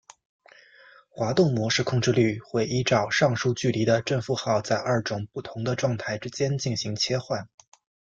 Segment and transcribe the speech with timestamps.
[1.11, 7.47] 滑动模式控制律会依照上述距离的正负号在二种不同的状态之间进行切换。